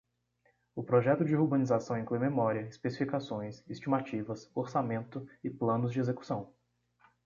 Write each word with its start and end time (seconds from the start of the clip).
O 0.73 0.81
projeto 0.83 1.23
de 1.23 1.35
urbanização 1.35 1.95
inclui 1.95 2.17
memória, 2.17 2.61
especificações, 2.67 3.61
estimativas, 3.69 4.49
orçamento 4.55 5.29
e 5.43 5.49
planos 5.51 5.93
de 5.93 5.99
execução. 5.99 6.51